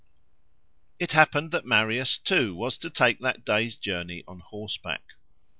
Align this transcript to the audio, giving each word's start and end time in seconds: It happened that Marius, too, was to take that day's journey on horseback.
It 0.97 1.11
happened 1.11 1.51
that 1.51 1.63
Marius, 1.63 2.17
too, 2.17 2.55
was 2.55 2.79
to 2.79 2.89
take 2.89 3.19
that 3.19 3.45
day's 3.45 3.77
journey 3.77 4.23
on 4.27 4.39
horseback. 4.39 5.03